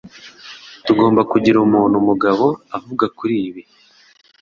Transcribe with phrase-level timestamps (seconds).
[0.85, 2.45] Tugomba kugira umuntu-mugabo
[2.77, 3.61] avuga kuri ibi.